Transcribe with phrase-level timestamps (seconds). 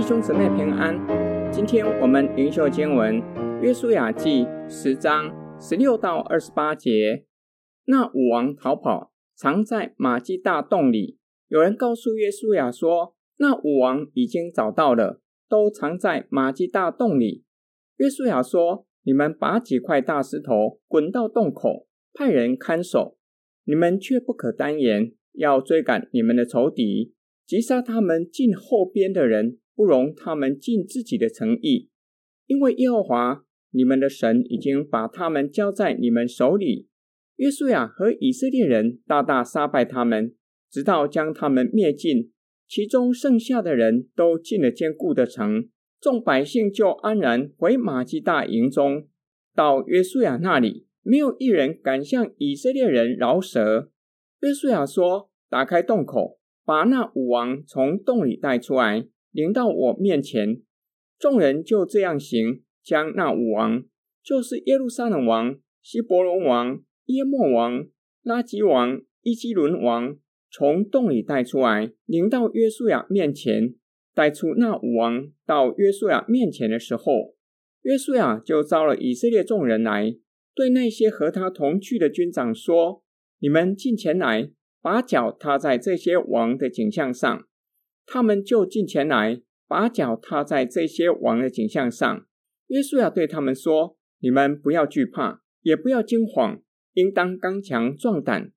[0.00, 0.98] 弟兄姊妹平安。
[1.52, 3.20] 今天我们灵修经文
[3.60, 5.30] 《约书亚记》十章
[5.60, 7.26] 十六到二十八节。
[7.84, 11.18] 那五王逃跑，藏在玛基大洞里。
[11.48, 17.44] 有人告诉约书亚说，那五王已经找到了，都藏在玛基大洞里。
[17.98, 23.18] 约书亚说：“你们把几块大石头滚到洞口，派人看守。
[23.64, 27.12] 你们却不可单言，要追赶你们的仇敌。”
[27.50, 31.88] 击杀他们近后边的人，不容他们进自己的城邑，
[32.46, 36.86] 因为耶和华你们的神已经把他们交在你们手里。
[37.34, 40.32] 约书亚和以色列人大大杀败他们，
[40.70, 42.30] 直到将他们灭尽。
[42.68, 45.68] 其中剩下的人都进了坚固的城，
[46.00, 49.08] 众百姓就安然回玛基大营中。
[49.56, 53.90] 到约书亚那里，没有一人敢向以色列人饶舌。
[54.38, 56.38] 约书亚说：“打开洞口。”
[56.70, 60.62] 把那五王从洞里带出来，领到我面前。
[61.18, 63.82] 众人就这样行，将那五王，
[64.22, 67.88] 就是耶路撒冷王、希伯仑王、耶末王、
[68.22, 70.16] 拉吉王、伊基伦王，
[70.48, 73.74] 从洞里带出来，领到约书亚面前。
[74.14, 77.34] 带出那五王到约书亚面前的时候，
[77.82, 80.14] 约书亚就召了以色列众人来，
[80.54, 83.02] 对那些和他同去的军长说
[83.42, 87.46] ：“你们近前来。”把脚踏在这些王的景象上，
[88.06, 92.26] 他们就近前来，把脚踏在这些王的景象上。
[92.68, 96.62] 约书亚对他们说：“你们不要惧怕，也不要惊慌，
[96.94, 98.52] 应当刚强壮胆，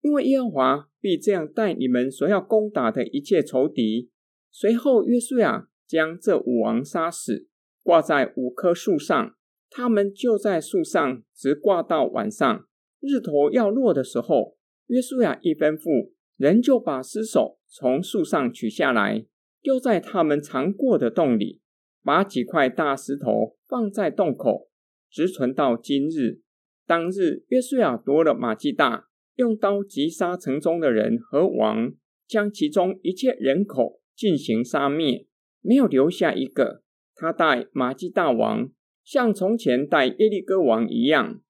[0.00, 4.10] 因为耶和华必这样待你们所要攻打的一切仇敌。”
[4.52, 7.48] 随后，约书亚将这五王杀死，
[7.82, 9.34] 挂在五棵树上，
[9.68, 12.66] 他们就在树上直挂到晚上。
[13.00, 14.56] 日头要落的时候。
[14.86, 19.26] 约书亚一吩咐，人就把尸首从树上取下来，
[19.62, 21.62] 丢在他们藏过的洞里，
[22.02, 24.68] 把几块大石头放在洞口，
[25.10, 26.40] 直存到今日。
[26.86, 29.06] 当日，约书亚夺了玛基大，
[29.36, 31.94] 用刀击杀城中的人和王，
[32.26, 35.26] 将其中一切人口进行杀灭，
[35.62, 36.82] 没有留下一个。
[37.14, 38.68] 他待玛基大王，
[39.02, 41.40] 像从前待耶利哥王一样。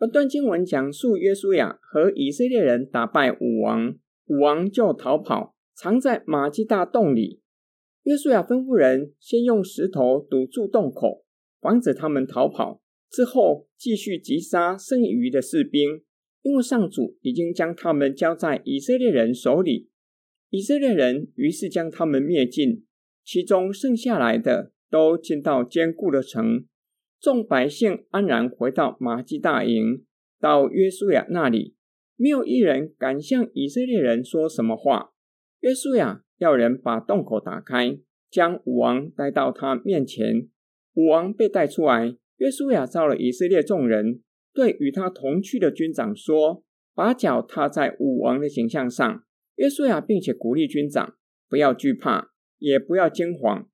[0.00, 7.42] 本段经文讲述约书亚和以色列人打败武王，武王就逃跑，藏在玛基大洞里。
[8.04, 11.26] 约书亚吩咐人先用石头堵住洞口，
[11.60, 12.80] 防止他们逃跑。
[13.10, 16.00] 之后继续击杀剩余的士兵，
[16.40, 19.90] 因为上主已经将他们交在以色列人手里。
[20.48, 22.86] 以色列人于是将他们灭尽，
[23.22, 26.64] 其中剩下来的都进到坚固的城。
[27.20, 30.06] 众百姓安然回到玛基大营，
[30.40, 31.76] 到约书亚那里，
[32.16, 35.12] 没有一人敢向以色列人说什么话。
[35.60, 37.98] 约书亚要人把洞口打开，
[38.30, 40.48] 将武王带到他面前。
[40.94, 44.22] 武王被带出来，约书亚召了以色列众人，
[44.54, 46.64] 对与他同去的军长说
[46.96, 49.22] ：“把脚踏在武王的形象上。”
[49.56, 51.16] 约书亚并且鼓励军长
[51.50, 53.68] 不要惧怕，也不要惊慌，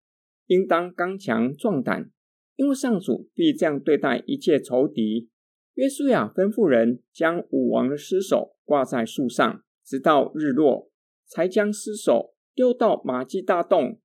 [0.47, 2.11] 应当刚强壮胆。
[2.57, 5.29] 因为上主必这样对待一切仇敌。
[5.75, 10.91] 约书亚吩咐人将武王的尸首挂在树上，直到日落，
[11.27, 14.01] 才将尸首丢到玛基大洞。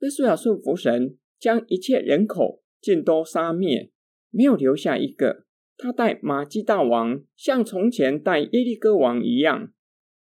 [0.00, 3.92] 约书亚顺服神，将一切人口尽都杀灭，
[4.30, 5.44] 没有留下一个。
[5.76, 9.72] 他待玛基大王像从前待耶利哥王一样。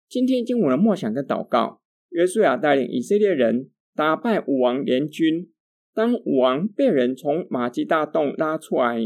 [0.09, 5.51] 今天经我的默想跟祷告，约书亚带领以色列人打败武王联军。
[5.95, 9.00] 当武王被人从玛基大洞拉出来，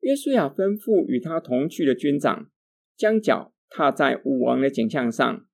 [0.00, 2.48] 约书亚吩咐与他同去的军长，
[2.96, 5.46] 将脚踏在武王的颈项上，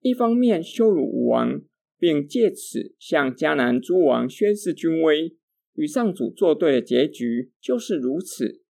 [0.00, 1.62] 一方面羞辱武王，
[1.96, 5.36] 并借此向迦南诸王宣示军威，
[5.74, 8.62] 与上主作对的结局就是如此；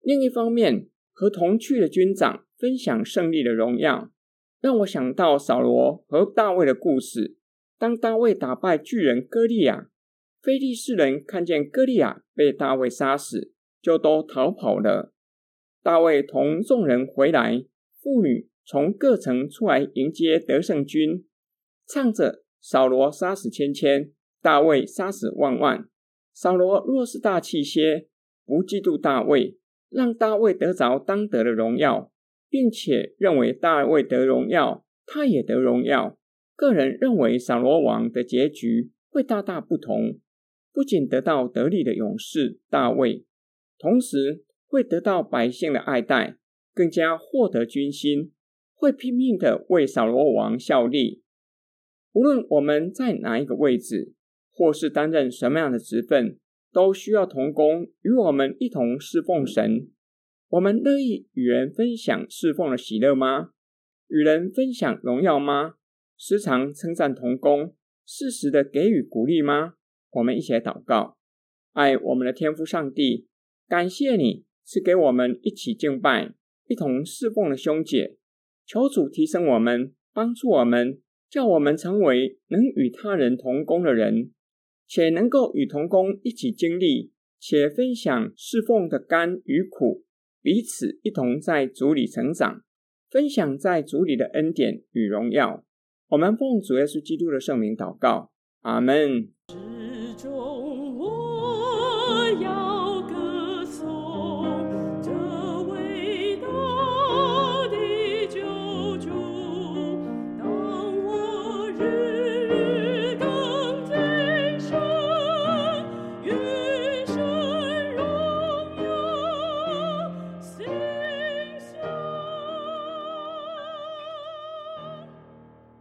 [0.00, 4.10] 另一方面，和同去的军长分享胜利的荣耀，
[4.62, 7.36] 让我想到扫罗和大卫的故事。
[7.78, 9.90] 当大卫打败巨人歌利亚。
[10.42, 15.14] 非利士人看见歌利亚被大卫杀死，就都逃跑了。
[15.84, 17.64] 大卫同众人回来，
[18.00, 21.24] 妇女从各城出来迎接得胜军，
[21.86, 24.10] 唱着：“扫罗杀死千千，
[24.40, 25.88] 大卫杀死万万。
[26.32, 28.08] 扫罗若是大气些，
[28.44, 29.58] 不嫉妒大卫，
[29.90, 32.10] 让大卫得着当得的荣耀，
[32.48, 36.18] 并且认为大卫得荣耀，他也得荣耀。
[36.56, 40.18] 个人认为扫罗王的结局会大大不同。”
[40.72, 43.24] 不仅得到得力的勇士大卫，
[43.78, 46.38] 同时会得到百姓的爱戴，
[46.72, 48.32] 更加获得军心，
[48.74, 51.22] 会拼命的为扫罗王效力。
[52.12, 54.14] 无论我们在哪一个位置，
[54.50, 56.38] 或是担任什么样的职分，
[56.72, 59.88] 都需要同工与我们一同侍奉神。
[60.48, 63.50] 我们乐意与人分享侍奉的喜乐吗？
[64.08, 65.74] 与人分享荣耀吗？
[66.18, 67.74] 时常称赞同工，
[68.06, 69.74] 适时的给予鼓励吗？
[70.12, 71.16] 我们一起来祷告，
[71.72, 73.26] 爱我们的天父上帝，
[73.66, 76.34] 感谢你是给我们一起敬拜、
[76.66, 78.16] 一同侍奉的兄姐。
[78.66, 84.30] 求主提升我们，帮助我们，叫我们成为能与他人同工的人，
[84.86, 87.10] 且能够与同工一起经历，
[87.40, 90.04] 且分享侍奉的甘与苦，
[90.42, 92.62] 彼此一同在主里成长，
[93.10, 95.64] 分享在主里的恩典与荣耀。
[96.08, 98.30] 我们奉主耶稣基督的圣名祷告，
[98.60, 99.32] 阿门。
[100.14, 100.91] 中。